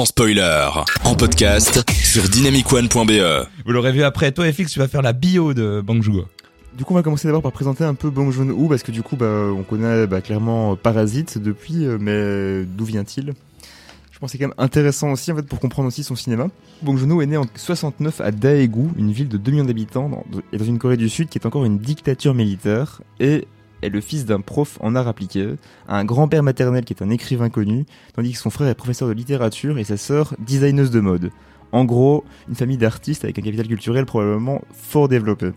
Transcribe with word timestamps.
sans 0.00 0.06
spoiler, 0.06 0.66
en 1.04 1.14
podcast 1.14 1.84
sur 1.90 2.26
dynamicone.be. 2.26 3.46
Vous 3.66 3.72
l'aurez 3.72 3.92
vu 3.92 4.02
après, 4.02 4.32
toi 4.32 4.50
FX, 4.50 4.72
tu 4.72 4.78
vas 4.78 4.88
faire 4.88 5.02
la 5.02 5.12
bio 5.12 5.52
de 5.52 5.82
Bang 5.82 6.02
Joon-ho. 6.02 6.24
Du 6.72 6.86
coup, 6.86 6.94
on 6.94 6.96
va 6.96 7.02
commencer 7.02 7.28
d'abord 7.28 7.42
par 7.42 7.52
présenter 7.52 7.84
un 7.84 7.92
peu 7.92 8.08
Bong 8.08 8.30
Joon-ho 8.30 8.66
parce 8.66 8.82
que 8.82 8.92
du 8.92 9.02
coup, 9.02 9.16
bah, 9.16 9.26
on 9.54 9.62
connaît 9.62 10.06
bah, 10.06 10.22
clairement 10.22 10.74
Parasite 10.74 11.36
depuis, 11.36 11.84
euh, 11.84 11.98
mais 12.00 12.64
d'où 12.64 12.86
vient-il? 12.86 13.34
Je 14.10 14.18
pense 14.18 14.32
que 14.32 14.38
c'est 14.38 14.42
quand 14.42 14.48
même 14.48 14.54
intéressant 14.56 15.12
aussi 15.12 15.32
en 15.32 15.36
fait 15.36 15.42
pour 15.42 15.60
comprendre 15.60 15.88
aussi 15.88 16.02
son 16.02 16.16
cinéma. 16.16 16.46
Bong 16.80 16.96
Joon-ho 16.96 17.20
est 17.20 17.26
né 17.26 17.36
en 17.36 17.44
69 17.54 18.22
à 18.22 18.30
Daegu, 18.30 18.88
une 18.96 19.12
ville 19.12 19.28
de 19.28 19.36
2 19.36 19.52
millions 19.52 19.64
d'habitants 19.66 20.08
dans, 20.08 20.24
et 20.50 20.56
dans 20.56 20.64
une 20.64 20.78
Corée 20.78 20.96
du 20.96 21.10
Sud 21.10 21.28
qui 21.28 21.36
est 21.36 21.46
encore 21.46 21.66
une 21.66 21.78
dictature 21.78 22.32
militaire 22.32 23.02
et 23.18 23.46
est 23.82 23.88
le 23.88 24.00
fils 24.00 24.24
d'un 24.24 24.40
prof 24.40 24.78
en 24.80 24.94
art 24.94 25.08
appliqué, 25.08 25.54
un 25.88 26.04
grand-père 26.04 26.42
maternel 26.42 26.84
qui 26.84 26.92
est 26.92 27.02
un 27.02 27.10
écrivain 27.10 27.48
connu, 27.48 27.86
tandis 28.14 28.32
que 28.32 28.38
son 28.38 28.50
frère 28.50 28.68
est 28.68 28.74
professeur 28.74 29.08
de 29.08 29.12
littérature 29.12 29.78
et 29.78 29.84
sa 29.84 29.96
sœur 29.96 30.34
designeuse 30.38 30.90
de 30.90 31.00
mode. 31.00 31.30
En 31.72 31.84
gros, 31.84 32.24
une 32.48 32.54
famille 32.54 32.78
d'artistes 32.78 33.24
avec 33.24 33.38
un 33.38 33.42
capital 33.42 33.68
culturel 33.68 34.06
probablement 34.06 34.62
fort 34.72 35.08
développé. 35.08 35.52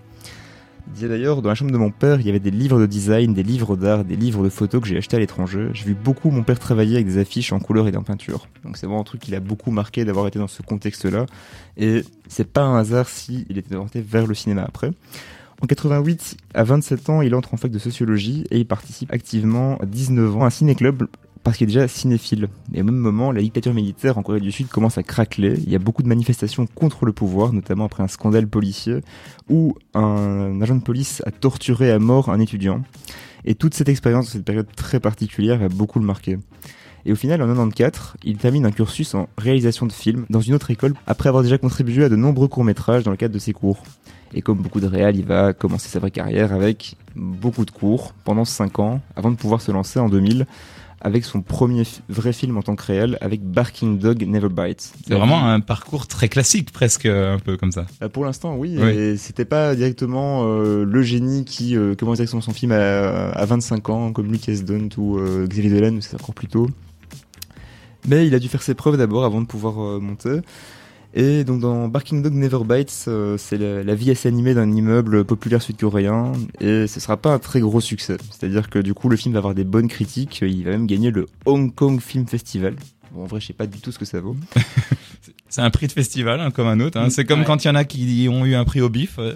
Il 0.87 0.93
disait 0.93 1.07
d'ailleurs, 1.07 1.41
dans 1.41 1.49
la 1.49 1.55
chambre 1.55 1.71
de 1.71 1.77
mon 1.77 1.91
père, 1.91 2.19
il 2.19 2.25
y 2.25 2.29
avait 2.29 2.41
des 2.41 2.51
livres 2.51 2.79
de 2.79 2.85
design, 2.85 3.33
des 3.33 3.43
livres 3.43 3.77
d'art, 3.77 4.03
des 4.03 4.17
livres 4.17 4.43
de 4.43 4.49
photos 4.49 4.81
que 4.81 4.87
j'ai 4.87 4.97
achetés 4.97 5.15
à 5.15 5.19
l'étranger. 5.19 5.69
J'ai 5.73 5.85
vu 5.85 5.93
beaucoup 5.93 6.29
mon 6.29 6.43
père 6.43 6.59
travailler 6.59 6.95
avec 6.95 7.07
des 7.07 7.17
affiches 7.17 7.53
en 7.53 7.59
couleur 7.59 7.87
et 7.87 7.95
en 7.95 8.03
peinture. 8.03 8.47
Donc 8.65 8.75
c'est 8.75 8.85
vraiment 8.85 9.01
un 9.01 9.05
truc 9.05 9.21
qui 9.21 9.31
l'a 9.31 9.39
beaucoup 9.39 9.71
marqué 9.71 10.03
d'avoir 10.03 10.27
été 10.27 10.39
dans 10.39 10.49
ce 10.49 10.61
contexte-là. 10.61 11.25
Et 11.77 12.03
c'est 12.27 12.47
pas 12.47 12.63
un 12.63 12.77
hasard 12.77 13.07
si 13.07 13.45
il 13.49 13.57
était 13.57 13.75
orienté 13.75 14.01
vers 14.01 14.27
le 14.27 14.33
cinéma 14.33 14.63
après. 14.63 14.91
En 15.63 15.65
88, 15.65 16.35
à 16.55 16.65
27 16.65 17.09
ans, 17.09 17.21
il 17.21 17.33
entre 17.33 17.53
en 17.53 17.57
fac 17.57 17.71
de 17.71 17.79
sociologie 17.79 18.43
et 18.51 18.59
il 18.59 18.67
participe 18.67 19.13
activement 19.13 19.77
à 19.77 19.85
19 19.85 20.35
ans 20.35 20.43
à 20.43 20.47
un 20.47 20.49
ciné-club 20.49 21.07
parce 21.41 21.55
qu'il 21.55 21.69
est 21.69 21.73
déjà 21.73 21.87
cinéphile. 21.87 22.49
Et 22.73 22.81
au 22.81 22.83
même 22.83 22.97
moment, 22.97 23.31
la 23.31 23.41
dictature 23.41 23.73
militaire 23.73 24.17
en 24.17 24.23
Corée 24.23 24.41
du 24.41 24.51
Sud 24.51 24.67
commence 24.67 24.97
à 24.97 25.03
craqueler. 25.03 25.53
Il 25.63 25.71
y 25.71 25.75
a 25.77 25.79
beaucoup 25.79 26.03
de 26.03 26.09
manifestations 26.09 26.65
contre 26.65 27.05
le 27.05 27.13
pouvoir, 27.13 27.53
notamment 27.53 27.85
après 27.85 28.03
un 28.03 28.09
scandale 28.09 28.45
policier 28.45 28.99
où 29.49 29.77
un 29.93 30.61
agent 30.61 30.75
de 30.75 30.81
police 30.81 31.23
a 31.25 31.31
torturé 31.31 31.93
à 31.93 31.99
mort 31.99 32.27
un 32.27 32.41
étudiant. 32.41 32.81
Et 33.45 33.55
toute 33.55 33.73
cette 33.73 33.87
expérience, 33.87 34.31
cette 34.31 34.43
période 34.43 34.67
très 34.75 34.99
particulière, 34.99 35.59
va 35.59 35.69
beaucoup 35.69 35.99
le 35.99 36.05
marquer. 36.05 36.39
Et 37.05 37.13
au 37.13 37.15
final, 37.15 37.41
en 37.41 37.47
94, 37.47 38.15
il 38.25 38.35
termine 38.35 38.65
un 38.65 38.71
cursus 38.71 39.15
en 39.15 39.29
réalisation 39.37 39.85
de 39.85 39.93
films 39.93 40.25
dans 40.29 40.41
une 40.41 40.55
autre 40.55 40.71
école 40.71 40.93
après 41.07 41.29
avoir 41.29 41.41
déjà 41.41 41.57
contribué 41.57 42.03
à 42.03 42.09
de 42.09 42.17
nombreux 42.17 42.49
courts-métrages 42.49 43.03
dans 43.03 43.11
le 43.11 43.17
cadre 43.17 43.33
de 43.33 43.39
ses 43.39 43.53
cours. 43.53 43.81
Et 44.33 44.41
comme 44.41 44.57
beaucoup 44.57 44.79
de 44.79 44.87
réals, 44.87 45.15
il 45.15 45.25
va 45.25 45.53
commencer 45.53 45.89
sa 45.89 45.99
vraie 45.99 46.11
carrière 46.11 46.53
avec 46.53 46.95
beaucoup 47.15 47.65
de 47.65 47.71
cours 47.71 48.13
pendant 48.23 48.45
5 48.45 48.79
ans 48.79 49.01
avant 49.15 49.31
de 49.31 49.35
pouvoir 49.35 49.61
se 49.61 49.71
lancer 49.71 49.99
en 49.99 50.09
2000 50.09 50.45
avec 51.03 51.25
son 51.25 51.41
premier 51.41 51.83
vrai 52.07 52.31
film 52.31 52.57
en 52.57 52.61
tant 52.61 52.77
que 52.77 52.83
réel 52.85 53.17
avec 53.19 53.43
Barking 53.43 53.99
Dog 53.99 54.25
Never 54.25 54.47
Bites. 54.47 54.93
C'est 55.05 55.13
vraiment 55.13 55.45
un 55.45 55.59
parcours 55.59 56.07
très 56.07 56.29
classique 56.29 56.71
presque 56.71 57.05
un 57.05 57.39
peu 57.39 57.57
comme 57.57 57.73
ça. 57.73 57.85
Bah, 57.99 58.07
pour 58.07 58.23
l'instant 58.23 58.55
oui, 58.55 58.79
et 58.79 59.17
c'était 59.17 59.43
pas 59.43 59.75
directement 59.75 60.43
euh, 60.45 60.85
le 60.85 61.01
génie 61.03 61.43
qui 61.43 61.75
euh, 61.75 61.93
commence 61.95 62.17
directement 62.17 62.41
son 62.41 62.53
film 62.53 62.71
à, 62.71 63.31
à 63.31 63.45
25 63.45 63.89
ans 63.89 64.13
comme 64.13 64.31
Lucas 64.31 64.61
Dunt 64.65 64.89
ou 64.97 65.19
euh, 65.19 65.45
Xavier 65.45 65.71
Dolan, 65.71 65.97
c'est 65.99 66.15
encore 66.15 66.33
plus 66.33 66.47
tôt. 66.47 66.69
Mais 68.07 68.27
il 68.27 68.35
a 68.35 68.39
dû 68.39 68.47
faire 68.47 68.61
ses 68.61 68.73
preuves 68.73 68.97
d'abord 68.97 69.23
avant 69.23 69.41
de 69.41 69.47
pouvoir 69.47 69.81
euh, 69.81 69.99
monter. 69.99 70.39
Et 71.15 71.43
donc 71.43 71.59
dans 71.59 71.87
Barking 71.87 72.23
Dog 72.23 72.33
Never 72.33 72.59
Bites, 72.65 73.05
euh, 73.07 73.37
c'est 73.37 73.57
la, 73.57 73.93
vie 73.95 74.09
assez 74.09 74.27
animée 74.27 74.53
d'un 74.55 74.71
immeuble 74.71 75.25
populaire 75.25 75.61
sud-coréen 75.61 76.31
et 76.59 76.87
ce 76.87 76.99
sera 76.99 77.17
pas 77.17 77.33
un 77.33 77.39
très 77.39 77.59
gros 77.59 77.81
succès. 77.81 78.17
C'est-à-dire 78.31 78.69
que 78.69 78.79
du 78.79 78.93
coup 78.95 79.09
le 79.09 79.15
film 79.15 79.33
va 79.33 79.37
avoir 79.39 79.53
des 79.53 79.63
bonnes 79.63 79.87
critiques, 79.87 80.39
il 80.41 80.63
va 80.63 80.71
même 80.71 80.87
gagner 80.87 81.11
le 81.11 81.27
Hong 81.45 81.73
Kong 81.73 81.99
Film 82.01 82.25
Festival. 82.27 82.75
Bon, 83.11 83.23
en 83.23 83.25
vrai, 83.27 83.39
je 83.39 83.45
sais 83.47 83.53
pas 83.53 83.67
du 83.67 83.79
tout 83.79 83.91
ce 83.91 83.99
que 83.99 84.05
ça 84.05 84.19
vaut. 84.21 84.35
c'est 85.49 85.61
un 85.61 85.69
prix 85.69 85.85
de 85.85 85.91
festival 85.91 86.39
hein, 86.39 86.49
comme 86.49 86.65
un 86.67 86.79
autre. 86.79 86.97
Hein. 86.99 87.11
C'est 87.11 87.25
comme 87.25 87.41
Ouais. 87.41 87.45
quand 87.45 87.63
il 87.63 87.67
y 87.67 87.69
en 87.69 87.75
a 87.75 87.83
qui 87.83 88.27
ont 88.31 88.43
eu 88.45 88.55
un 88.55 88.63
prix 88.65 88.81
au 88.81 88.89
bif. 88.89 89.19
euh, 89.19 89.35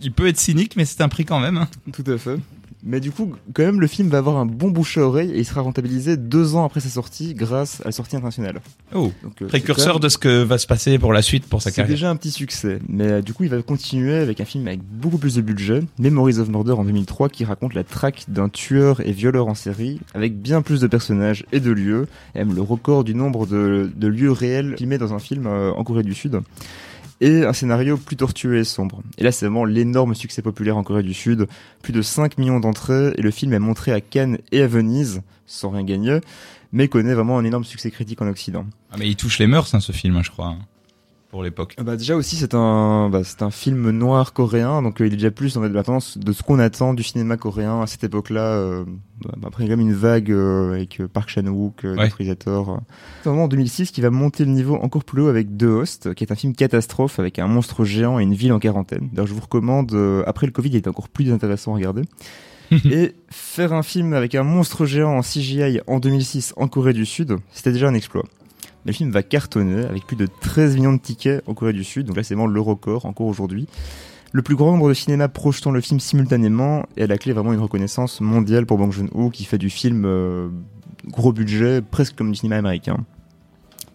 Il 0.00 0.12
peut 0.12 0.28
être 0.28 0.38
cynique, 0.38 0.76
mais 0.76 0.86
c'est 0.86 1.02
un 1.02 1.10
prix 1.10 1.26
quand 1.26 1.40
même. 1.40 1.58
hein. 1.58 1.68
Tout 1.92 2.10
à 2.10 2.16
fait. 2.16 2.38
Mais 2.84 3.00
du 3.00 3.10
coup, 3.10 3.34
quand 3.54 3.64
même, 3.64 3.80
le 3.80 3.86
film 3.88 4.08
va 4.08 4.18
avoir 4.18 4.36
un 4.36 4.46
bon 4.46 4.70
bouche 4.70 4.98
à 4.98 5.02
oreille 5.02 5.32
et 5.32 5.38
il 5.38 5.44
sera 5.44 5.62
rentabilisé 5.62 6.16
deux 6.16 6.54
ans 6.54 6.64
après 6.64 6.80
sa 6.80 6.88
sortie 6.88 7.34
grâce 7.34 7.80
à 7.80 7.86
la 7.86 7.92
sortie 7.92 8.14
internationale. 8.16 8.60
Oh, 8.94 9.10
Donc, 9.24 9.32
euh, 9.42 9.46
c'est 9.46 9.46
précurseur 9.48 9.98
de 10.00 10.08
ce 10.08 10.16
que 10.16 10.42
va 10.44 10.58
se 10.58 10.66
passer 10.66 10.98
pour 10.98 11.12
la 11.12 11.22
suite 11.22 11.46
pour 11.46 11.60
sa 11.60 11.70
C'est 11.70 11.76
carrière. 11.76 11.94
déjà 11.96 12.10
un 12.10 12.16
petit 12.16 12.30
succès, 12.30 12.78
mais 12.88 13.04
euh, 13.06 13.20
du 13.22 13.34
coup 13.34 13.42
il 13.44 13.50
va 13.50 13.60
continuer 13.62 14.14
avec 14.14 14.40
un 14.40 14.44
film 14.44 14.66
avec 14.68 14.80
beaucoup 14.82 15.18
plus 15.18 15.34
de 15.34 15.40
budget, 15.42 15.82
Memories 15.98 16.38
of 16.38 16.48
Murder 16.48 16.72
en 16.72 16.84
2003, 16.84 17.28
qui 17.28 17.44
raconte 17.44 17.74
la 17.74 17.82
traque 17.84 18.24
d'un 18.28 18.48
tueur 18.48 19.00
et 19.06 19.10
violeur 19.12 19.48
en 19.48 19.54
série, 19.54 20.00
avec 20.14 20.40
bien 20.40 20.62
plus 20.62 20.80
de 20.80 20.86
personnages 20.86 21.44
et 21.52 21.60
de 21.60 21.70
lieux, 21.72 22.06
et 22.34 22.38
même 22.38 22.54
le 22.54 22.62
record 22.62 23.02
du 23.02 23.14
nombre 23.14 23.46
de, 23.46 23.90
de 23.94 24.06
lieux 24.06 24.30
réels 24.32 24.76
filmés 24.78 24.98
dans 24.98 25.14
un 25.14 25.18
film 25.18 25.46
euh, 25.46 25.72
en 25.72 25.82
Corée 25.82 26.04
du 26.04 26.14
Sud, 26.14 26.40
et 27.20 27.44
un 27.44 27.52
scénario 27.52 27.96
plus 27.96 28.16
tortueux 28.16 28.58
et 28.58 28.64
sombre. 28.64 29.02
Et 29.18 29.24
là 29.24 29.32
c'est 29.32 29.46
vraiment 29.46 29.64
l'énorme 29.64 30.14
succès 30.14 30.42
populaire 30.42 30.76
en 30.76 30.82
Corée 30.82 31.02
du 31.02 31.14
Sud, 31.14 31.46
plus 31.82 31.92
de 31.92 32.02
5 32.02 32.38
millions 32.38 32.60
d'entrées, 32.60 33.12
et 33.16 33.22
le 33.22 33.30
film 33.30 33.52
est 33.52 33.58
montré 33.58 33.92
à 33.92 34.00
Cannes 34.00 34.38
et 34.52 34.62
à 34.62 34.66
Venise, 34.66 35.22
sans 35.46 35.70
rien 35.70 35.84
gagner, 35.84 36.20
mais 36.72 36.88
connaît 36.88 37.14
vraiment 37.14 37.38
un 37.38 37.44
énorme 37.44 37.64
succès 37.64 37.90
critique 37.90 38.22
en 38.22 38.28
Occident. 38.28 38.66
Ah, 38.90 38.96
mais 38.98 39.08
il 39.08 39.16
touche 39.16 39.38
les 39.38 39.46
mœurs, 39.46 39.74
hein, 39.74 39.80
ce 39.80 39.92
film, 39.92 40.16
hein, 40.16 40.22
je 40.22 40.30
crois, 40.30 40.56
pour 41.30 41.42
l'époque. 41.42 41.74
Ah 41.78 41.82
Bah 41.82 41.96
déjà 41.96 42.16
aussi 42.16 42.36
c'est 42.36 42.54
un 42.54 43.10
bah, 43.10 43.22
c'est 43.24 43.42
un 43.42 43.50
film 43.50 43.90
noir 43.90 44.32
coréen 44.32 44.80
donc 44.82 45.00
euh, 45.00 45.06
il 45.06 45.12
est 45.12 45.16
déjà 45.16 45.30
plus 45.30 45.56
en 45.56 45.62
fait 45.62 45.68
de 45.68 45.74
la 45.74 45.82
tendance 45.82 46.16
de 46.16 46.32
ce 46.32 46.42
qu'on 46.42 46.58
attend 46.58 46.94
du 46.94 47.02
cinéma 47.02 47.36
coréen 47.36 47.82
à 47.82 47.86
cette 47.86 48.04
époque-là. 48.04 48.40
euh, 48.40 48.84
bah, 49.24 49.48
après 49.48 49.64
il 49.64 49.66
y 49.68 49.70
a 49.70 49.74
quand 49.74 49.78
même 49.78 49.88
une 49.88 49.94
vague 49.94 50.30
euh, 50.30 50.72
avec 50.72 51.02
Park 51.12 51.28
Chan-wook, 51.28 51.82
Ouais. 51.84 52.10
euh. 52.18 52.76
C'est 53.22 53.28
vraiment 53.28 53.44
en 53.44 53.48
2006 53.48 53.90
qui 53.90 54.00
va 54.00 54.10
monter 54.10 54.44
le 54.44 54.52
niveau 54.52 54.76
encore 54.76 55.04
plus 55.04 55.22
haut 55.22 55.28
avec 55.28 55.56
The 55.58 55.64
Host 55.64 56.14
qui 56.14 56.24
est 56.24 56.32
un 56.32 56.36
film 56.36 56.54
catastrophe 56.54 57.18
avec 57.18 57.38
un 57.38 57.46
monstre 57.46 57.84
géant 57.84 58.18
et 58.18 58.22
une 58.22 58.34
ville 58.34 58.52
en 58.52 58.58
quarantaine. 58.58 59.08
D'ailleurs 59.12 59.26
je 59.26 59.34
vous 59.34 59.40
recommande 59.42 59.94
après 60.26 60.46
le 60.46 60.52
Covid 60.52 60.70
il 60.70 60.76
est 60.76 60.88
encore 60.88 61.08
plus 61.08 61.30
intéressant 61.32 61.72
à 61.72 61.76
regarder. 61.76 62.02
et 62.90 63.14
faire 63.30 63.72
un 63.72 63.82
film 63.82 64.12
avec 64.12 64.34
un 64.34 64.42
monstre 64.42 64.84
géant 64.84 65.16
en 65.16 65.22
CGI 65.22 65.80
en 65.86 66.00
2006 66.00 66.52
en 66.58 66.68
Corée 66.68 66.92
du 66.92 67.06
Sud, 67.06 67.36
c'était 67.50 67.72
déjà 67.72 67.88
un 67.88 67.94
exploit. 67.94 68.24
Le 68.88 68.94
film 68.94 69.10
va 69.10 69.22
cartonner 69.22 69.84
avec 69.84 70.06
plus 70.06 70.16
de 70.16 70.26
13 70.40 70.76
millions 70.76 70.94
de 70.94 70.98
tickets 70.98 71.42
en 71.46 71.52
Corée 71.52 71.74
du 71.74 71.84
Sud, 71.84 72.06
donc 72.06 72.16
là 72.16 72.22
c'est 72.22 72.34
vraiment 72.34 72.46
le 72.46 72.60
record 72.60 73.04
encore 73.04 73.26
aujourd'hui. 73.26 73.68
Le 74.32 74.40
plus 74.40 74.56
grand 74.56 74.72
nombre 74.72 74.88
de 74.88 74.94
cinémas 74.94 75.28
projetant 75.28 75.70
le 75.70 75.82
film 75.82 76.00
simultanément 76.00 76.86
et 76.96 77.02
à 77.02 77.06
la 77.06 77.18
clé 77.18 77.34
vraiment 77.34 77.52
une 77.52 77.60
reconnaissance 77.60 78.22
mondiale 78.22 78.64
pour 78.64 78.78
Bong 78.78 78.90
Joon-ho 78.90 79.28
qui 79.28 79.44
fait 79.44 79.58
du 79.58 79.68
film 79.68 80.04
euh, 80.06 80.48
gros 81.06 81.34
budget, 81.34 81.82
presque 81.82 82.16
comme 82.16 82.30
du 82.30 82.36
cinéma 82.36 82.56
américain. 82.56 82.96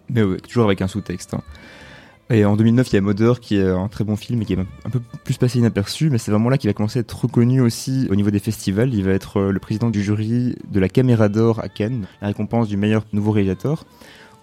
Mais 0.10 0.22
toujours 0.48 0.66
avec 0.66 0.84
un 0.84 0.88
sous-texte. 0.88 1.34
hein. 1.34 1.42
Et 2.30 2.46
en 2.46 2.56
2009, 2.56 2.92
il 2.92 2.96
y 2.96 2.98
a 2.98 3.02
Mother 3.02 3.40
qui 3.40 3.58
est 3.58 3.68
un 3.68 3.88
très 3.88 4.04
bon 4.04 4.16
film 4.16 4.44
et 4.44 4.46
qui 4.46 4.54
est 4.54 4.60
un 4.60 4.90
peu 4.92 5.02
plus 5.24 5.38
passé 5.38 5.58
inaperçu, 5.58 6.12
mais 6.12 6.20
c'est 6.20 6.32
vraiment 6.32 6.50
là 6.50 6.58
qu'il 6.60 6.70
va 6.70 6.74
commencer 6.74 7.00
à 7.00 7.02
être 7.02 7.20
reconnu 7.20 7.62
aussi 7.62 8.08
au 8.12 8.16
niveau 8.16 8.30
des 8.30 8.40
festivals. 8.40 8.94
Il 8.94 9.04
va 9.04 9.12
être 9.12 9.38
euh, 9.38 9.52
le 9.52 9.60
président 9.60 9.90
du 9.90 10.04
jury 10.04 10.56
de 10.72 10.80
la 10.80 10.88
Caméra 10.88 11.30
d'Or 11.30 11.60
à 11.60 11.68
Cannes, 11.68 12.06
la 12.22 12.28
récompense 12.28 12.68
du 12.68 12.78
meilleur 12.78 13.06
nouveau 13.12 13.32
réalisateur, 13.32 13.86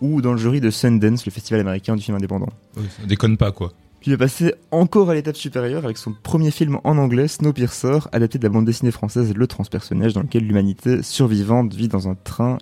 ou 0.01 0.23
dans 0.23 0.33
le 0.33 0.39
jury 0.39 0.61
de 0.61 0.71
Sundance, 0.71 1.27
le 1.27 1.33
festival 1.33 1.61
américain 1.61 1.97
du 1.97 2.03
film 2.03 2.17
indépendant. 2.17 2.49
Oui, 2.77 2.85
ça 2.99 3.07
déconne 3.07 3.37
pas, 3.37 3.53
quoi. 3.53 3.73
Puis 4.01 4.11
il 4.11 4.15
va 4.15 4.25
passer 4.25 4.55
encore 4.71 5.11
à 5.11 5.15
l'étape 5.15 5.37
supérieure 5.37 5.85
avec 5.85 5.99
son 5.99 6.15
premier 6.15 6.51
film 6.51 6.79
en 6.85 6.97
anglais, 6.97 7.29
Snowpiercer, 7.29 7.99
adapté 8.13 8.39
de 8.39 8.45
la 8.45 8.49
bande 8.49 8.65
dessinée 8.65 8.93
française 8.93 9.35
Le 9.35 9.47
Transpersonnage, 9.47 10.15
dans 10.15 10.23
lequel 10.23 10.47
l'humanité 10.47 11.03
survivante 11.03 11.75
vit 11.75 11.89
dans 11.89 12.09
un 12.09 12.15
train 12.15 12.57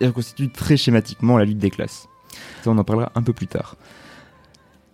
et 0.00 0.06
reconstitue 0.06 0.50
très 0.50 0.78
schématiquement 0.78 1.36
la 1.36 1.44
lutte 1.44 1.58
des 1.58 1.70
classes. 1.70 2.08
Ça, 2.62 2.70
on 2.70 2.78
en 2.78 2.84
parlera 2.84 3.12
un 3.14 3.22
peu 3.22 3.34
plus 3.34 3.48
tard. 3.48 3.76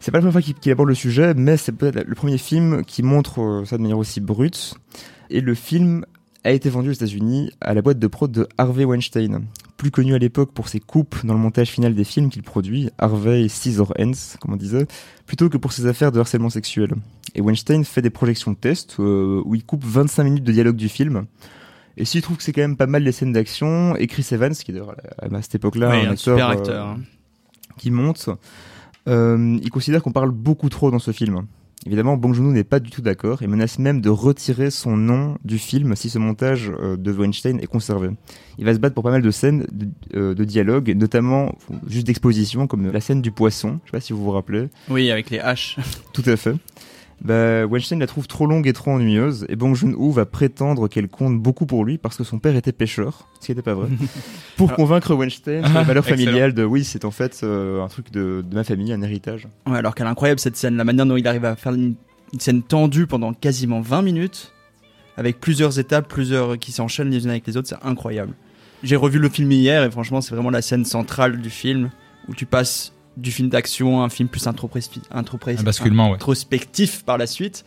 C'est 0.00 0.11
pas 0.11 0.19
la 0.19 0.22
première 0.22 0.32
fois 0.32 0.43
qu'il 0.43 0.55
qu'il 0.55 0.72
aborde 0.72 0.88
le 0.88 0.94
sujet, 0.94 1.32
mais 1.34 1.56
c'est 1.56 1.72
peut-être 1.72 2.06
le 2.06 2.15
premier 2.15 2.38
film 2.38 2.84
qui 2.84 3.03
montre 3.03 3.41
euh, 3.41 3.65
ça 3.65 3.76
de 3.76 3.82
manière 3.82 3.99
aussi 3.99 4.21
brute. 4.21 4.75
Et 5.31 5.41
le 5.41 5.55
film 5.55 6.05
a 6.43 6.50
été 6.50 6.69
vendu 6.69 6.91
aux 6.91 6.93
États-Unis 6.93 7.53
à 7.61 7.72
la 7.72 7.82
boîte 7.82 7.99
de 7.99 8.06
prod 8.06 8.31
de 8.31 8.49
Harvey 8.59 8.84
Weinstein, 8.84 9.44
plus 9.77 9.91
connu 9.91 10.15
à 10.15 10.19
l'époque 10.19 10.53
pour 10.53 10.69
ses 10.69 10.81
coupes 10.81 11.17
dans 11.25 11.35
le 11.35 11.41
montage 11.41 11.69
final 11.71 11.95
des 11.95 12.05
films 12.05 12.31
qu'il 12.31 12.43
produit, 12.43 12.91
Harvey 12.99 13.49
Scissor 13.49 13.93
Hands, 13.99 14.12
comme 14.41 14.53
on 14.55 14.56
disait, 14.56 14.87
plutôt 15.26 15.49
que 15.49 15.56
pour 15.56 15.73
ses 15.73 15.87
affaires 15.87 16.12
de 16.12 16.21
harcèlement 16.21 16.50
sexuel. 16.50 16.94
Et 17.35 17.41
Weinstein 17.41 17.85
fait 17.85 18.03
des 18.03 18.11
projections 18.11 18.53
de 18.53 18.56
test 18.56 18.97
euh, 19.00 19.43
où 19.44 19.55
il 19.55 19.65
coupe 19.65 19.85
25 19.85 20.25
minutes 20.25 20.44
de 20.44 20.53
dialogue 20.53 20.76
du 20.76 20.88
film. 20.88 21.26
Et 21.97 22.05
s'il 22.05 22.23
trouve 22.23 22.37
que 22.37 22.43
c'est 22.43 22.53
quand 22.53 22.61
même 22.62 22.76
pas 22.76 22.87
mal 22.87 23.03
les 23.03 23.12
scènes 23.12 23.32
d'action, 23.32 23.97
et 23.97 24.06
Chris 24.06 24.26
Evans, 24.32 24.55
qui 24.55 24.71
est 24.71 24.75
d'ailleurs 24.75 24.94
à, 25.21 25.43
cette 25.43 25.56
époque-là 25.56 25.91
Oui, 25.91 26.06
un, 26.06 26.12
un 26.12 26.17
super 26.17 26.49
euh, 26.49 26.53
acteur. 26.53 26.87
hein. 26.87 27.00
qui 27.77 27.91
monte, 27.91 28.29
euh, 29.09 29.59
il 29.62 29.70
considère 29.70 30.03
qu'on 30.03 30.12
parle 30.12 30.31
beaucoup 30.31 30.69
trop 30.69 30.91
dans 30.91 30.99
ce 30.99 31.12
film. 31.12 31.47
Évidemment, 31.86 32.16
Bong 32.16 32.32
Joon-ho 32.34 32.52
n'est 32.52 32.64
pas 32.64 32.81
du 32.81 32.90
tout 32.90 33.02
d'accord 33.02 33.42
et 33.42 33.46
menace 33.46 33.78
même 33.78 34.00
de 34.00 34.08
retirer 34.08 34.70
son 34.70 34.96
nom 34.96 35.36
du 35.44 35.58
film 35.58 35.94
si 35.96 36.08
ce 36.08 36.19
montage 36.19 36.72
euh, 36.81 36.96
de 36.96 37.12
Weinstein 37.12 37.60
est 37.60 37.66
conservé. 37.66 38.08
Il 38.58 38.64
va 38.64 38.72
se 38.72 38.78
battre 38.78 38.94
pour 38.94 39.04
pas 39.04 39.10
mal 39.10 39.22
de 39.22 39.31
scènes 39.31 39.66
de, 39.70 39.88
euh, 40.16 40.34
de 40.34 40.44
dialogue, 40.44 40.94
notamment 40.96 41.54
juste 41.86 42.06
d'exposition, 42.06 42.66
comme 42.66 42.90
la 42.90 43.00
scène 43.00 43.20
du 43.20 43.32
poisson. 43.32 43.81
Je 43.84 43.90
sais 43.90 43.96
pas 43.96 44.00
si 44.00 44.12
vous 44.12 44.25
vous 44.25 44.31
rappelez. 44.31 44.69
Oui, 44.88 45.10
avec 45.10 45.31
les 45.31 45.40
haches. 45.40 45.76
Tout 46.12 46.22
à 46.26 46.36
fait. 46.36 46.54
Bah, 47.22 47.64
Weinstein 47.64 48.00
la 48.00 48.06
trouve 48.06 48.26
trop 48.26 48.46
longue 48.46 48.66
et 48.66 48.72
trop 48.72 48.90
ennuyeuse, 48.90 49.46
et 49.49 49.56
Bong 49.56 49.75
Joon-ho 49.75 50.11
va 50.11 50.26
prétendre 50.26 50.88
qu'elle 50.88 51.08
compte 51.08 51.40
beaucoup 51.40 51.64
pour 51.64 51.84
lui 51.84 51.96
parce 51.96 52.16
que 52.16 52.25
son 52.25 52.38
père 52.38 52.55
était 52.56 52.72
pêcheur, 52.72 53.28
ce 53.40 53.46
qui 53.46 53.52
n'était 53.52 53.62
pas 53.62 53.75
vrai, 53.75 53.88
pour 54.56 54.69
Alors- 54.69 54.76
convaincre 54.76 55.14
Weinstein 55.14 55.62
Ah, 55.64 55.72
la 55.72 55.82
valeur 55.84 56.05
familiale 56.05 56.52
de 56.52 56.64
oui, 56.64 56.84
c'est 56.84 57.05
en 57.05 57.11
fait 57.11 57.40
euh, 57.43 57.82
un 57.82 57.88
truc 57.88 58.11
de, 58.12 58.44
de 58.49 58.55
ma 58.55 58.64
famille, 58.64 58.93
un 58.93 59.00
héritage. 59.02 59.49
Ouais, 59.66 59.78
alors 59.78 59.94
qu'elle 59.94 60.06
est 60.06 60.11
incroyable 60.11 60.40
cette 60.40 60.56
scène, 60.56 60.76
la 60.76 60.84
manière 60.84 61.06
dont 61.06 61.16
il 61.16 61.26
arrive 61.26 61.44
à 61.44 61.56
faire 61.56 61.72
une, 61.72 61.94
une 62.32 62.40
scène 62.40 62.62
tendue 62.62 63.06
pendant 63.06 63.32
quasiment 63.32 63.81
20 63.81 64.02
minutes, 64.02 64.52
avec 65.17 65.40
plusieurs 65.40 65.78
étapes, 65.78 66.08
plusieurs 66.08 66.58
qui 66.58 66.72
s'enchaînent 66.72 67.10
les 67.10 67.25
unes 67.25 67.31
avec 67.31 67.46
les 67.46 67.56
autres, 67.56 67.69
c'est 67.69 67.87
incroyable. 67.87 68.34
J'ai 68.82 68.96
revu 68.96 69.19
le 69.19 69.28
film 69.28 69.50
hier 69.52 69.82
et 69.84 69.90
franchement 69.90 70.20
c'est 70.20 70.34
vraiment 70.34 70.50
la 70.50 70.60
scène 70.60 70.84
centrale 70.84 71.40
du 71.40 71.49
film 71.50 71.90
où 72.28 72.34
tu 72.34 72.44
passes 72.46 72.93
du 73.16 73.31
film 73.31 73.49
d'action 73.49 74.00
à 74.02 74.05
un 74.05 74.08
film 74.08 74.28
plus 74.28 74.46
introspectif, 74.46 75.02
ouais. 75.12 76.12
introspectif 76.14 77.05
par 77.05 77.19
la 77.19 77.26
suite. 77.26 77.64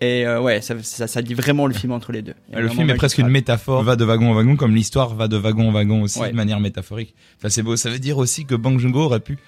Et 0.00 0.26
euh, 0.26 0.40
ouais, 0.40 0.60
ça, 0.60 0.74
ça, 0.82 1.06
ça 1.06 1.22
dit 1.22 1.32
vraiment 1.34 1.68
le 1.68 1.74
film 1.74 1.92
entre 1.92 2.10
les 2.10 2.22
deux. 2.22 2.34
Et 2.52 2.60
Le 2.60 2.68
film 2.68 2.90
est 2.90 2.94
presque 2.96 3.18
une 3.18 3.28
métaphore, 3.28 3.84
va 3.84 3.94
de 3.94 4.04
wagon 4.04 4.32
en 4.32 4.34
wagon, 4.34 4.56
comme 4.56 4.74
l'histoire 4.74 5.14
va 5.14 5.28
de 5.28 5.36
wagon 5.36 5.68
en 5.68 5.72
wagon 5.72 6.02
aussi, 6.02 6.18
Ouais. 6.18 6.30
de 6.30 6.34
manière 6.36 6.58
métaphorique. 6.58 7.14
Ça 7.40 7.50
c'est 7.50 7.62
beau. 7.62 7.76
Ça 7.76 7.88
veut 7.88 8.00
dire 8.00 8.18
aussi 8.18 8.44
que 8.44 8.56
Bang 8.56 8.78
Joon-ho 8.80 8.98
aurait 8.98 9.20
pu 9.20 9.38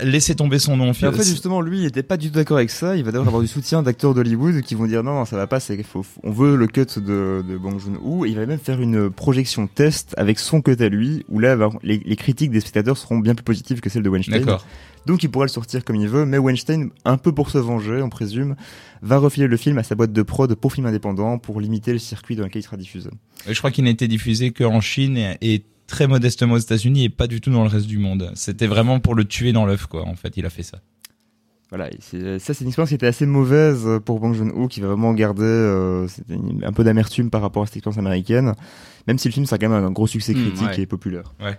laisser 0.00 0.34
tomber 0.34 0.58
son 0.58 0.76
nom. 0.76 0.92
Mais 1.02 1.08
en 1.08 1.12
fait, 1.12 1.24
justement, 1.24 1.60
lui, 1.60 1.80
il 1.80 1.86
était 1.86 2.02
pas 2.02 2.16
du 2.16 2.28
tout 2.28 2.36
d'accord 2.36 2.56
avec 2.56 2.70
ça. 2.70 2.96
Il 2.96 3.04
va 3.04 3.12
d'abord 3.12 3.28
avoir 3.28 3.42
du 3.42 3.48
soutien 3.48 3.82
d'acteurs 3.82 4.14
d'Hollywood 4.14 4.62
qui 4.62 4.74
vont 4.74 4.86
dire 4.86 5.02
non, 5.02 5.14
non, 5.14 5.24
ça 5.24 5.36
va 5.36 5.46
pas, 5.46 5.60
c'est 5.60 5.82
faut, 5.82 6.04
on 6.22 6.30
veut 6.30 6.56
le 6.56 6.66
cut 6.66 6.86
de, 6.96 7.44
de 7.46 7.58
Bong 7.58 7.78
Joon-ho. 7.78 8.24
Il 8.24 8.36
va 8.36 8.46
même 8.46 8.58
faire 8.58 8.80
une 8.80 9.10
projection 9.10 9.66
test 9.66 10.14
avec 10.16 10.38
son 10.38 10.62
cut 10.62 10.76
à 10.80 10.88
lui, 10.88 11.24
où 11.28 11.38
là, 11.38 11.56
bah, 11.56 11.70
les, 11.82 11.98
les 12.04 12.16
critiques 12.16 12.50
des 12.50 12.60
spectateurs 12.60 12.96
seront 12.96 13.18
bien 13.18 13.34
plus 13.34 13.44
positives 13.44 13.80
que 13.80 13.90
celles 13.90 14.02
de 14.02 14.08
Weinstein. 14.08 14.40
D'accord. 14.40 14.64
Donc 15.04 15.22
il 15.24 15.30
pourra 15.30 15.46
le 15.46 15.50
sortir 15.50 15.84
comme 15.84 15.96
il 15.96 16.08
veut, 16.08 16.24
mais 16.24 16.38
Weinstein, 16.38 16.90
un 17.04 17.16
peu 17.16 17.32
pour 17.32 17.50
se 17.50 17.58
venger, 17.58 18.02
on 18.02 18.08
présume, 18.08 18.54
va 19.02 19.18
refiler 19.18 19.48
le 19.48 19.56
film 19.56 19.78
à 19.78 19.82
sa 19.82 19.96
boîte 19.96 20.12
de 20.12 20.22
prod 20.22 20.54
pour 20.54 20.72
film 20.72 20.86
indépendant 20.86 21.38
pour 21.38 21.60
limiter 21.60 21.92
le 21.92 21.98
circuit 21.98 22.36
dans 22.36 22.44
lequel 22.44 22.60
il 22.60 22.64
sera 22.64 22.76
diffusé. 22.76 23.10
Je 23.48 23.58
crois 23.58 23.72
qu'il 23.72 23.84
n'a 23.84 23.90
été 23.90 24.06
diffusé 24.06 24.52
qu'en 24.52 24.80
Chine 24.80 25.16
et, 25.16 25.36
et 25.40 25.64
très 25.92 26.06
modestement 26.06 26.54
aux 26.54 26.58
États-Unis 26.58 27.04
et 27.04 27.08
pas 27.10 27.26
du 27.26 27.42
tout 27.42 27.50
dans 27.50 27.62
le 27.62 27.68
reste 27.68 27.86
du 27.86 27.98
monde. 27.98 28.32
C'était 28.34 28.66
vraiment 28.66 28.98
pour 28.98 29.14
le 29.14 29.26
tuer 29.26 29.52
dans 29.52 29.66
l'œuf, 29.66 29.86
quoi. 29.86 30.06
En 30.08 30.14
fait, 30.16 30.38
il 30.38 30.46
a 30.46 30.50
fait 30.50 30.62
ça. 30.62 30.78
Voilà, 31.68 31.88
c'est- 32.00 32.38
ça 32.38 32.54
c'est 32.54 32.62
une 32.62 32.68
expérience 32.68 32.88
qui 32.88 32.94
était 32.94 33.06
assez 33.06 33.26
mauvaise 33.26 33.86
pour 34.04 34.18
Bong 34.20 34.34
Joon-ho, 34.34 34.68
qui 34.68 34.80
va 34.80 34.88
vraiment 34.88 35.12
garder 35.12 35.42
euh, 35.44 36.06
un 36.64 36.72
peu 36.72 36.82
d'amertume 36.84 37.28
par 37.30 37.40
rapport 37.42 37.62
à 37.62 37.66
cette 37.66 37.76
expérience 37.76 37.98
américaine, 37.98 38.54
même 39.06 39.18
si 39.18 39.28
le 39.28 39.32
film 39.34 39.44
sera 39.46 39.58
quand 39.58 39.68
même 39.68 39.84
un 39.84 39.90
gros 39.90 40.06
succès 40.06 40.32
Mm, 40.32 40.36
critique 40.42 40.66
ouais. 40.66 40.80
et 40.80 40.86
populaire. 40.86 41.32
Ouais. 41.40 41.58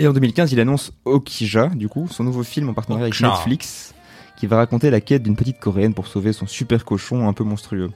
Et 0.00 0.06
en 0.08 0.12
2015, 0.12 0.50
il 0.52 0.58
annonce 0.60 0.92
Okija, 1.04 1.68
du 1.76 1.88
coup, 1.88 2.08
son 2.10 2.24
nouveau 2.24 2.42
film 2.42 2.68
en 2.68 2.74
partenariat 2.74 3.06
avec. 3.06 3.20
Netflix, 3.20 3.94
qui 4.36 4.46
va 4.48 4.56
raconter 4.56 4.90
la 4.90 5.00
quête 5.00 5.22
d'une 5.22 5.36
petite 5.36 5.60
coréenne 5.60 5.94
pour 5.94 6.06
sauver 6.08 6.32
son 6.32 6.46
super 6.48 6.84
cochon 6.84 7.28
un 7.28 7.32
peu 7.32 7.44
monstrueux. 7.44 7.90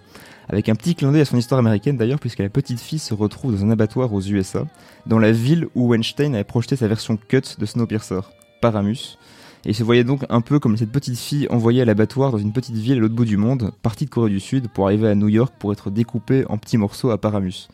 Avec 0.48 0.68
un 0.68 0.76
petit 0.76 0.94
clin 0.94 1.10
d'œil 1.10 1.22
à 1.22 1.24
son 1.24 1.36
histoire 1.36 1.58
américaine 1.58 1.96
d'ailleurs, 1.96 2.20
puisque 2.20 2.38
la 2.38 2.48
petite 2.48 2.80
fille 2.80 3.00
se 3.00 3.14
retrouve 3.14 3.52
dans 3.52 3.64
un 3.64 3.70
abattoir 3.70 4.12
aux 4.12 4.20
USA, 4.20 4.64
dans 5.06 5.18
la 5.18 5.32
ville 5.32 5.66
où 5.74 5.88
Weinstein 5.88 6.34
avait 6.34 6.44
projeté 6.44 6.76
sa 6.76 6.86
version 6.86 7.16
cut 7.16 7.42
de 7.58 7.66
Snowpiercer, 7.66 8.20
Paramus. 8.60 9.18
Et 9.64 9.72
se 9.72 9.82
voyait 9.82 10.04
donc 10.04 10.24
un 10.28 10.40
peu 10.40 10.60
comme 10.60 10.76
cette 10.76 10.92
petite 10.92 11.18
fille 11.18 11.48
envoyée 11.50 11.82
à 11.82 11.84
l'abattoir 11.84 12.30
dans 12.30 12.38
une 12.38 12.52
petite 12.52 12.76
ville 12.76 12.98
à 12.98 13.00
l'autre 13.00 13.16
bout 13.16 13.24
du 13.24 13.36
monde, 13.36 13.72
partie 13.82 14.04
de 14.04 14.10
Corée 14.10 14.30
du 14.30 14.38
Sud, 14.38 14.68
pour 14.68 14.86
arriver 14.86 15.08
à 15.08 15.16
New 15.16 15.28
York 15.28 15.52
pour 15.58 15.72
être 15.72 15.90
découpée 15.90 16.44
en 16.48 16.58
petits 16.58 16.78
morceaux 16.78 17.10
à 17.10 17.18
Paramus. 17.18 17.68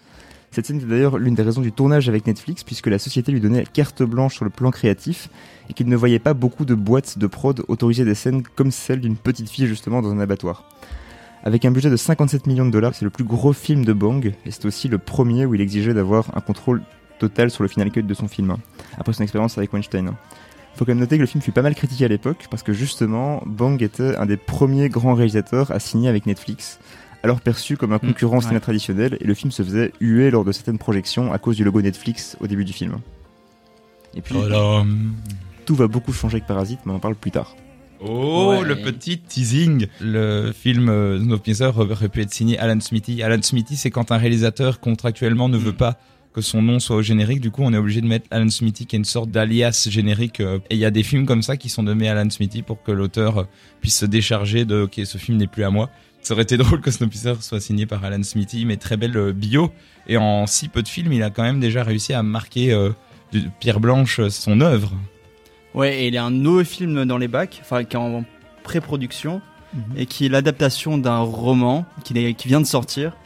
Cette 0.53 0.67
scène 0.67 0.81
est 0.81 0.87
d'ailleurs 0.87 1.19
l'une 1.19 1.35
des 1.35 1.43
raisons 1.43 1.61
du 1.61 1.73
tournage 1.73 2.09
avec 2.09 2.27
Netflix, 2.27 2.65
puisque 2.65 2.87
la 2.87 2.99
société 2.99 3.33
lui 3.33 3.41
donnait 3.41 3.65
carte 3.71 4.03
blanche 4.03 4.37
sur 4.37 4.45
le 4.45 4.51
plan 4.51 4.71
créatif, 4.71 5.29
et 5.69 5.75
qu'il 5.75 5.89
ne 5.89 5.97
voyait 5.97 6.19
pas 6.19 6.33
beaucoup 6.33 6.65
de 6.65 6.75
boîtes 6.75 7.19
de 7.19 7.27
prod 7.27 7.63
autoriser 7.69 8.07
des 8.07 8.15
scènes 8.15 8.43
comme 8.43 8.71
celle 8.71 9.01
d'une 9.01 9.17
petite 9.17 9.51
fille 9.51 9.67
justement 9.67 10.01
dans 10.01 10.11
un 10.11 10.21
abattoir. 10.21 10.65
Avec 11.45 11.65
un 11.65 11.73
budget 11.73 11.91
de 11.91 11.97
57 11.97 12.47
millions 12.47 12.65
de 12.67 12.71
dollars, 12.71 12.95
c'est 12.95 13.05
le 13.05 13.11
plus 13.11 13.25
gros 13.25 13.53
film 13.53 13.85
de 13.85 13.93
Bang, 13.93 14.33
et 14.47 14.51
c'est 14.51 14.65
aussi 14.65 14.89
le 14.89 14.99
premier 14.99 15.45
où 15.45 15.55
il 15.55 15.61
exigeait 15.61 15.95
d'avoir 15.95 16.37
un 16.37 16.41
contrôle 16.41 16.83
total 17.19 17.51
sur 17.51 17.63
le 17.65 17.69
final 17.69 17.91
cut 17.91 18.03
de 18.05 18.15
son 18.15 18.29
film, 18.29 18.51
hein, 18.53 18.59
après 18.97 19.13
son 19.13 19.23
expérience 19.25 19.59
avec 19.59 19.73
Weinstein. 19.73 20.13
Faut 20.75 20.85
quand 20.85 20.93
même 20.93 21.01
noter 21.01 21.17
que 21.17 21.21
le 21.21 21.27
film 21.27 21.43
fut 21.43 21.53
pas 21.53 21.63
mal 21.63 21.75
critiqué 21.75 22.05
à 22.05 22.09
l'époque, 22.09 22.47
parce 22.51 22.63
que 22.63 22.73
justement, 22.73 23.43
Bang 23.45 23.83
était 23.83 24.17
un 24.17 24.27
des 24.27 24.37
premiers 24.37 24.89
grands 24.89 25.15
réalisateurs 25.15 25.71
à 25.73 25.81
signer 25.81 26.09
avec 26.09 26.27
Netflix, 26.27 26.79
alors 27.25 27.41
perçu 27.41 27.77
comme 27.77 27.93
un 27.93 27.97
Mm, 27.97 28.01
concurrent 28.01 28.37
ouais. 28.37 28.43
cinéma 28.43 28.61
traditionnel, 28.61 29.17
et 29.21 29.25
le 29.25 29.35
film 29.35 29.51
se 29.51 29.63
faisait 29.65 29.93
huer 30.01 30.31
lors 30.31 30.45
de 30.45 30.53
certaines 30.53 30.79
projections 30.79 31.33
à 31.33 31.39
cause 31.39 31.57
du 31.57 31.65
logo 31.65 31.83
Netflix 31.83 32.37
au 32.41 32.47
début 32.47 32.65
du 32.65 32.73
film. 32.73 32.99
Et 34.15 34.21
puis, 34.21 34.35
Tadam. 34.35 35.13
tout 35.67 35.75
va 35.75 35.89
beaucoup 35.89 36.13
changer 36.13 36.37
avec 36.37 36.47
Parasite, 36.47 36.81
mais 36.87 36.93
on 36.93 36.97
en 36.97 37.01
parle 37.01 37.17
plus 37.17 37.31
tard. 37.33 37.57
Oh, 38.05 38.57
Ouais. 38.61 38.63
le 38.67 38.77
petit 38.77 39.19
teasing. 39.19 39.87
Le 40.01 40.53
film 40.53 40.89
euh, 40.89 41.21
Snowpiercer 41.23 41.71
aurait 41.77 42.09
pu 42.09 42.21
être 42.23 42.33
signé 42.33 42.59
Alan 42.59 42.81
Smithy. 42.81 43.23
Alan 43.23 43.41
Smithy, 43.43 43.77
c'est 43.77 43.91
quand 43.91 44.11
un 44.13 44.17
réalisateur 44.17 44.81
contractuellement 44.81 45.49
ne 45.49 45.57
veut 45.59 45.73
pas 45.73 45.99
que 46.35 46.41
son 46.41 46.63
nom 46.63 46.79
soit 46.81 46.97
au 46.97 47.03
générique. 47.03 47.41
Du 47.41 47.51
coup, 47.51 47.63
on 47.63 47.73
est 47.75 47.77
obligé 47.77 48.01
de 48.01 48.07
mettre 48.07 48.27
Alan 48.31 48.49
Smithy, 48.49 48.87
qui 48.87 48.97
est 48.97 48.99
une 48.99 49.05
sorte 49.05 49.31
d'alias 49.31 49.87
générique. 49.91 50.41
euh, 50.41 50.59
Et 50.71 50.75
il 50.75 50.79
y 50.79 50.85
a 50.87 50.91
des 50.91 51.03
films 51.03 51.27
comme 51.27 51.43
ça 51.43 51.57
qui 51.57 51.69
sont 51.69 51.83
nommés 51.83 52.09
Alan 52.09 52.29
Smithy 52.31 52.63
pour 52.63 52.83
que 52.83 52.91
l'auteur 52.91 53.39
euh, 53.39 53.45
puisse 53.81 53.99
se 53.99 54.07
décharger 54.07 54.65
de 54.65 54.83
OK, 54.83 55.01
ce 55.05 55.19
film 55.19 55.37
n'est 55.39 55.47
plus 55.47 55.65
à 55.65 55.71
moi. 55.71 55.91
Ça 56.23 56.35
aurait 56.35 56.45
été 56.45 56.57
drôle 56.59 56.81
que 56.81 56.91
Snowpiercer 56.91 57.35
soit 57.43 57.61
signé 57.61 57.85
par 57.85 58.03
Alan 58.05 58.23
Smithy, 58.23 58.65
mais 58.65 58.79
très 58.79 58.97
belle 58.97 59.17
euh, 59.17 59.33
bio. 59.33 59.71
Et 60.09 60.17
en 60.17 60.47
si 60.47 60.69
peu 60.69 60.83
de 60.83 60.89
films, 60.89 61.13
il 61.13 61.23
a 61.23 61.31
quand 61.31 61.43
même 61.43 61.61
déjà 61.61 61.83
réussi 61.85 62.15
à 62.15 62.23
marquer 62.23 62.73
euh, 62.73 62.91
de 63.33 63.41
pierre 63.61 63.79
blanche 63.81 64.21
son 64.31 64.61
œuvre. 64.63 64.93
Ouais, 65.75 66.03
et 66.05 66.09
il 66.09 66.15
y 66.15 66.19
a 66.19 66.25
un 66.25 66.31
nouveau 66.31 66.65
film 66.65 67.05
dans 67.05 67.19
les 67.19 67.29
bacs, 67.29 67.59
enfin 67.63 67.85
qui 67.85 67.97
est 67.97 67.99
en 67.99 68.25
pré-production, 68.63 69.41
et 69.97 70.05
qui 70.07 70.27
est 70.27 70.29
l'adaptation 70.29 70.99
d'un 70.99 71.19
roman 71.21 71.87
qui, 72.05 72.13
est- 72.19 72.35
qui 72.35 72.49
vient 72.49 72.61
de 72.61 72.67
sortir. 72.67 73.17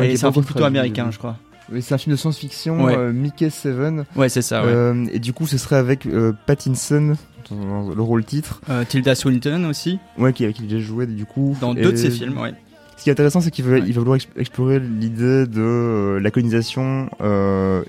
et 0.00 0.16
c'est 0.16 0.26
un 0.26 0.32
film 0.32 0.44
plutôt 0.44 0.64
américain, 0.64 1.08
je 1.10 1.18
crois. 1.18 1.36
Oui, 1.72 1.82
c'est 1.82 1.94
un 1.94 1.98
film 1.98 2.16
de 2.16 2.18
science-fiction, 2.20 2.82
Ouais. 2.84 2.96
euh, 2.96 3.12
Mickey 3.12 3.48
Seven. 3.50 4.04
Ouais, 4.16 4.28
c'est 4.28 4.42
ça, 4.42 4.62
ouais. 4.64 4.72
Euh, 4.72 5.06
et 5.12 5.18
du 5.20 5.32
coup, 5.32 5.46
ce 5.46 5.56
serait 5.58 5.76
avec 5.76 6.04
euh, 6.06 6.32
Pattinson 6.46 7.14
dans 7.50 7.90
le 7.94 8.02
rôle 8.02 8.24
titre, 8.24 8.60
Euh, 8.70 8.84
Tilda 8.84 9.14
Swinton 9.14 9.64
aussi, 9.68 9.98
ouais, 10.18 10.32
qui, 10.32 10.50
qui 10.52 10.62
a 10.62 10.66
déjà 10.66 10.80
joué 10.84 11.06
du 11.06 11.26
coup. 11.26 11.56
dans 11.60 11.74
Et 11.76 11.82
deux 11.82 11.92
de 11.92 11.96
ses 11.96 12.10
films, 12.10 12.38
ouais. 12.38 12.54
Ce 12.96 13.04
qui 13.04 13.10
est 13.10 13.12
intéressant, 13.12 13.40
c'est 13.40 13.50
qu'il 13.52 13.64
va, 13.64 13.72
Ouais. 13.74 13.82
il 13.86 13.92
va 13.92 13.98
vouloir 14.00 14.16
ex- 14.16 14.26
explorer 14.36 14.80
l'idée 14.80 15.46
de 15.46 16.18
la 16.20 16.30
colonisation 16.30 17.08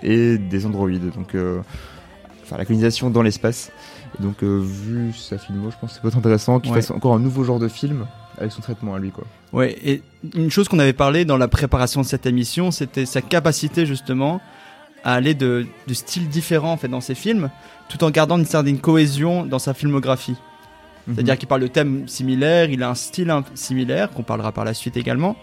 et 0.03 0.37
des 0.37 0.65
androïdes. 0.65 1.11
Donc, 1.15 1.35
enfin, 2.51 2.57
la 2.57 2.65
colonisation 2.65 3.09
dans 3.09 3.21
l'espace. 3.21 3.71
Et 4.19 4.23
donc, 4.23 4.43
euh, 4.43 4.59
vu 4.61 5.13
sa 5.13 5.37
filmo, 5.37 5.71
je 5.71 5.75
pense 5.79 5.91
que 5.91 5.95
ça 5.95 6.01
peut 6.01 6.09
être 6.09 6.17
intéressant 6.17 6.59
qu'il 6.59 6.71
Ouais. 6.73 6.81
fasse 6.81 6.91
encore 6.91 7.13
un 7.13 7.19
nouveau 7.19 7.43
genre 7.43 7.59
de 7.59 7.67
film 7.69 8.05
avec 8.37 8.51
son 8.51 8.61
traitement 8.61 8.93
à 8.95 8.99
lui, 8.99 9.11
quoi. 9.11 9.23
Ouais, 9.53 9.77
et 9.83 10.01
une 10.35 10.49
chose 10.51 10.67
qu'on 10.67 10.79
avait 10.79 10.93
parlé 10.93 11.25
dans 11.25 11.37
la 11.37 11.47
préparation 11.47 12.01
de 12.01 12.05
cette 12.05 12.25
émission, 12.25 12.71
c'était 12.71 13.05
sa 13.05 13.21
capacité 13.21 13.85
justement 13.85 14.41
à 15.03 15.13
aller 15.13 15.33
de, 15.33 15.65
de 15.87 15.93
styles 15.93 16.27
différents 16.29 16.73
en 16.73 16.77
fait 16.77 16.87
dans 16.87 17.01
ses 17.01 17.15
films, 17.15 17.49
tout 17.89 18.03
en 18.03 18.09
gardant 18.11 18.37
une 18.37 18.45
certaine 18.45 18.79
cohésion 18.79 19.45
dans 19.45 19.59
sa 19.59 19.73
filmographie. 19.73 20.35
C'est-à-dire 21.11 21.37
qu'il 21.37 21.47
parle 21.47 21.61
de 21.61 21.67
thèmes 21.67 22.07
similaires, 22.07 22.69
il 22.69 22.83
a 22.83 22.89
un 22.89 22.95
style 22.95 23.33
similaire, 23.55 24.11
qu'on 24.11 24.21
parlera 24.23 24.51
par 24.51 24.63
la 24.65 24.73
suite 24.75 24.95
également, 24.97 25.35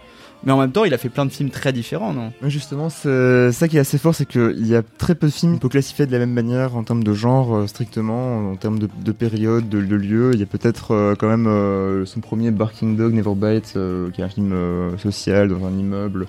mais 0.45 0.52
en 0.52 0.59
même 0.59 0.73
temps 0.73 0.85
il 0.85 0.95
a 0.95 0.99
fait 0.99 1.09
plein 1.09 1.26
de 1.26 1.30
films 1.30 1.50
très 1.50 1.73
différents, 1.73 2.12
non? 2.12 2.33
Justement, 2.42 2.88
c'est 2.90 3.52
ça 3.52 3.68
qui 3.68 3.76
est 3.76 3.80
assez 3.80 3.99
fort, 3.99 4.14
c'est 4.14 4.26
qu'il 4.26 4.66
y 4.66 4.75
a 4.75 4.83
très 4.83 5.14
peu 5.14 5.26
de 5.26 5.33
films 5.33 5.54
qu'on 5.54 5.59
peut 5.59 5.68
classifier 5.68 6.07
de 6.07 6.12
la 6.12 6.18
même 6.18 6.33
manière 6.33 6.76
en 6.76 6.85
termes 6.85 7.04
de 7.04 7.12
genre 7.12 7.54
euh, 7.54 7.66
strictement, 7.66 8.52
en 8.52 8.57
termes 8.57 8.78
de, 8.78 8.88
de 9.04 9.12
période, 9.12 9.68
de, 9.68 9.78
lieu. 9.78 10.30
Il 10.35 10.40
y 10.40 10.42
a 10.42 10.47
peut-être 10.47 10.92
euh, 10.92 11.14
quand 11.18 11.28
même 11.28 11.47
euh, 11.47 12.07
son 12.07 12.21
premier 12.21 12.50
Barking 12.50 12.97
Dog 12.97 13.14
Never 13.14 13.35
Bite, 13.35 13.78
qui 14.12 14.21
est 14.21 14.25
un 14.25 14.28
film 14.28 14.54
social 14.99 15.49
dans 15.49 15.66
un 15.66 15.73
immeuble 15.76 16.26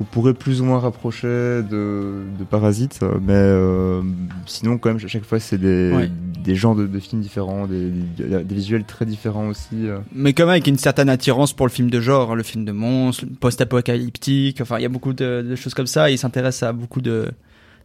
qu'on 0.00 0.04
pourrait 0.06 0.32
plus 0.32 0.62
ou 0.62 0.64
moins 0.64 0.78
rapprocher 0.80 1.28
de, 1.28 2.22
de 2.38 2.44
Parasite, 2.48 3.00
mais 3.20 3.34
euh, 3.34 4.00
sinon 4.46 4.78
quand 4.78 4.88
même 4.88 4.96
à 5.04 5.06
chaque 5.06 5.24
fois 5.24 5.38
c'est 5.38 5.58
des, 5.58 5.92
Ouais. 5.92 6.10
des 6.42 6.54
genres 6.54 6.74
de, 6.74 6.86
de 6.86 6.98
films 6.98 7.20
différents, 7.20 7.66
des, 7.66 7.92
visuels 8.48 8.84
très 8.84 9.04
différents 9.04 9.48
aussi. 9.48 9.74
euh. 9.88 9.98
Mais 10.14 10.32
quand 10.32 10.44
même 10.44 10.52
avec 10.52 10.66
une 10.66 10.78
certaine 10.78 11.10
attirance 11.10 11.52
pour 11.52 11.66
le 11.66 11.70
film 11.70 11.90
de 11.90 12.00
genre, 12.00 12.32
hein, 12.32 12.34
le 12.34 12.42
film 12.42 12.64
de 12.64 12.72
monstre, 12.72 13.26
post-apocalyptique, 13.40 14.62
enfin 14.62 14.78
il 14.78 14.82
y 14.82 14.86
a 14.86 14.88
beaucoup 14.88 15.12
de, 15.12 15.44
de 15.46 15.54
choses 15.54 15.74
comme 15.74 15.86
ça, 15.86 16.10
et 16.10 16.14
il 16.14 16.18
s'intéresse 16.18 16.62
à 16.62 16.72
beaucoup 16.72 17.02
de, 17.02 17.30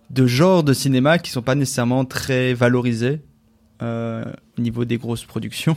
de 0.10 0.26
genres 0.26 0.64
de 0.64 0.72
cinéma 0.72 1.20
qui 1.20 1.32
sont 1.32 1.42
pas 1.42 1.56
nécessairement 1.56 2.06
très 2.06 2.54
valorisés 2.54 3.20
euh, 3.82 4.24
au 4.58 4.62
niveau 4.62 4.86
des 4.86 4.98
grosses 4.98 5.26
productions. 5.26 5.76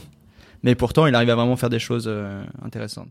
Mais 0.63 0.73
pourtant, 0.75 1.05
il 1.05 1.15
arrive 1.15 1.29
à 1.31 1.35
vraiment 1.35 1.57
faire 1.57 1.69
des 1.69 1.79
choses 1.79 2.05
euh, 2.07 2.41
intéressantes. 2.63 3.09